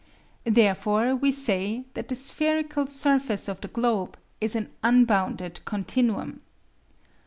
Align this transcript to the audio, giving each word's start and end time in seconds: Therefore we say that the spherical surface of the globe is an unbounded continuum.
Therefore 0.49 1.15
we 1.15 1.31
say 1.31 1.85
that 1.93 2.07
the 2.07 2.15
spherical 2.15 2.87
surface 2.87 3.47
of 3.47 3.61
the 3.61 3.67
globe 3.67 4.17
is 4.39 4.55
an 4.55 4.71
unbounded 4.81 5.63
continuum. 5.63 6.41